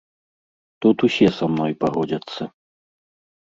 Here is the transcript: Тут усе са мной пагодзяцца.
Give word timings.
Тут 0.85 0.97
усе 1.07 1.27
са 1.37 1.45
мной 1.51 1.73
пагодзяцца. 1.85 2.41